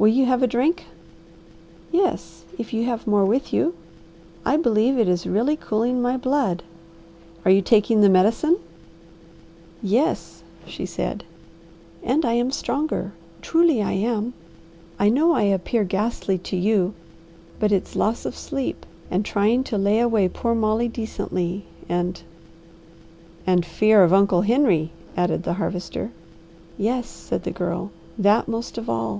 "Will 0.00 0.08
you 0.08 0.26
have 0.26 0.42
a 0.42 0.48
drink?" 0.48 0.86
"Yes, 1.92 2.42
if 2.58 2.72
you 2.72 2.86
have 2.86 3.06
more 3.06 3.24
with 3.24 3.52
you. 3.52 3.74
I 4.44 4.56
believe 4.56 4.98
it 4.98 5.06
is 5.08 5.28
really 5.28 5.54
cooling 5.54 6.02
my 6.02 6.16
blood." 6.16 6.64
"Are 7.44 7.52
you 7.52 7.62
taking 7.62 8.00
the 8.00 8.08
medicine?" 8.08 8.56
"Yes," 9.80 10.42
she 10.66 10.84
said, 10.84 11.22
"and 12.02 12.24
I 12.24 12.32
am 12.32 12.50
stronger. 12.50 13.12
Truly 13.42 13.80
I 13.80 13.92
am. 13.92 14.34
I 14.98 15.08
know 15.08 15.34
I 15.34 15.42
appear 15.44 15.84
ghastly 15.84 16.36
to 16.38 16.56
you, 16.56 16.92
but 17.60 17.70
it's 17.70 17.94
loss 17.94 18.26
of 18.26 18.36
sleep, 18.36 18.84
and 19.08 19.24
trying 19.24 19.62
to 19.70 19.78
lay 19.78 20.00
away 20.00 20.26
poor 20.28 20.50
Aunt 20.50 20.60
Molly 20.62 20.88
decently, 20.88 21.64
and" 21.88 22.20
"And 23.46 23.64
fear 23.64 24.02
of 24.02 24.12
Uncle 24.12 24.40
Henry," 24.42 24.90
added 25.16 25.44
the 25.44 25.52
Harvester. 25.62 26.10
"Yes," 26.76 27.06
said 27.08 27.44
the 27.44 27.52
Girl. 27.52 27.92
"That 28.18 28.48
most 28.48 28.76
of 28.78 28.90
all! 28.90 29.12